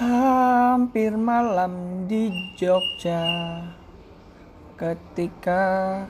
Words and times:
Hampir 0.00 1.12
malam 1.12 2.08
di 2.08 2.32
Jogja. 2.56 3.20
Ketika 4.72 5.60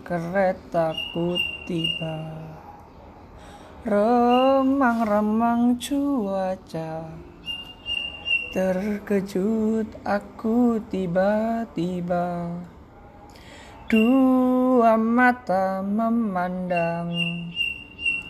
keretaku 0.07 1.35
tiba 1.67 2.39
Remang-remang 3.83 5.75
cuaca 5.83 7.03
Terkejut 8.55 9.91
aku 10.07 10.79
tiba-tiba. 10.87 12.47
Dua 13.91 14.95
mata 14.95 15.83
memandang 15.83 17.11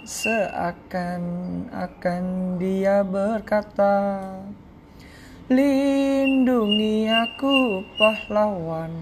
Seakan-akan 0.09 2.25
dia 2.57 3.05
berkata 3.05 4.25
Lindungi 5.51 7.11
aku 7.11 7.83
pahlawan. 7.99 8.95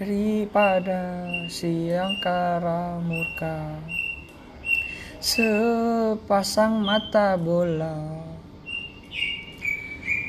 Daripada 0.00 1.28
siang 1.52 2.16
kara 2.24 2.96
murka. 2.96 3.76
Sepasang 5.20 6.80
mata 6.80 7.36
bola. 7.36 8.24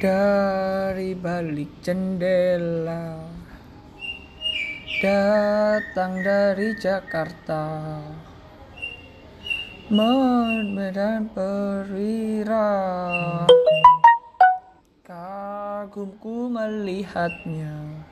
Dari 0.03 1.15
balik 1.15 1.79
jendela. 1.79 3.23
Datang 4.99 6.19
dari 6.27 6.75
Jakarta. 6.75 7.63
Medan 9.87 11.31
perwira 11.31 12.67
Kagumku 15.89 16.53
melihatnya. 16.53 18.05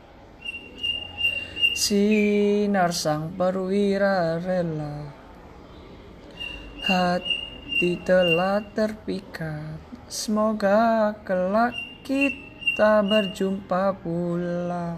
Sinar 1.77 2.89
sang 2.89 3.37
perwira 3.37 4.41
rela. 4.41 5.13
Hati 6.89 8.01
telah 8.01 8.65
terpikat. 8.73 9.77
Semoga 10.09 11.13
kelak 11.21 11.77
kita 12.01 13.05
berjumpa 13.05 13.93
pula 14.01 14.97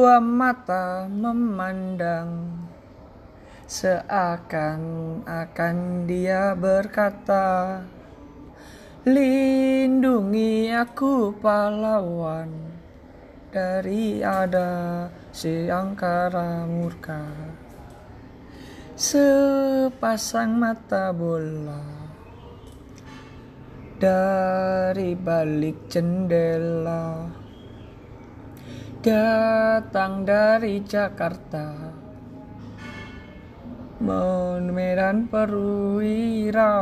Dua 0.00 0.16
mata 0.16 1.04
memandang 1.12 2.56
Seakan-akan 3.68 5.76
dia 6.08 6.56
berkata 6.56 7.84
Lindungi 9.04 10.72
aku 10.72 11.36
pahlawan 11.36 12.48
Dari 13.52 14.24
ada 14.24 15.04
si 15.36 15.68
angkara 15.68 16.64
murka. 16.64 17.52
Sepasang 18.96 20.56
mata 20.56 21.12
bola 21.12 22.08
Dari 24.00 25.12
balik 25.12 25.92
jendela 25.92 27.39
datang 29.00 30.28
dari 30.28 30.84
Jakarta. 30.84 31.96
Medan 34.00 35.28
perwira. 35.28 36.72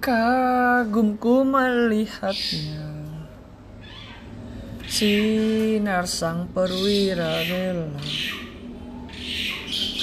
Kagumku 0.00 1.44
melihatnya. 1.44 2.84
Sinar 4.86 6.06
sang 6.06 6.48
perwira 6.52 7.42
rela. 7.44 8.00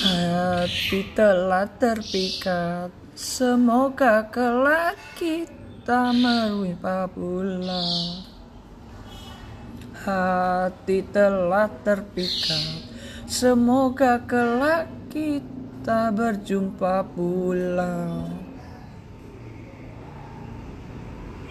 Hati 0.04 1.02
telah 1.16 1.70
terpikat. 1.80 2.92
Semoga 3.14 4.26
kelak 4.34 4.98
kita 5.16 6.12
merupa 6.12 7.06
pula 7.08 8.33
hati 10.04 11.00
telah 11.08 11.72
terpikat. 11.88 12.92
Semoga 13.24 14.20
kelak 14.28 14.92
kita 15.08 16.12
berjumpa 16.12 17.08
pula 17.16 18.28